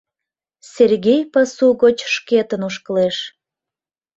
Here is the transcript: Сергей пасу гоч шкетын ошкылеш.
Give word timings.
Сергей 0.73 1.21
пасу 1.33 1.67
гоч 1.81 1.97
шкетын 2.15 2.61
ошкылеш. 2.67 3.17